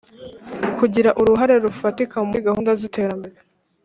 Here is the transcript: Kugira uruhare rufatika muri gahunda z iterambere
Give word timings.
Kugira 0.77 1.09
uruhare 1.21 1.55
rufatika 1.65 2.15
muri 2.27 2.39
gahunda 2.47 2.71
z 2.79 2.81
iterambere 2.87 3.37